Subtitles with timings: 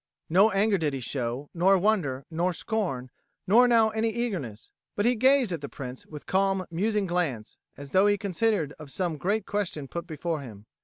[0.31, 3.11] No anger did he show, nor wonder, nor scorn,
[3.45, 7.91] nor now any eagerness; but he gazed at the Prince with calm musing glance, as
[7.91, 10.65] though he considered of some great question put before him.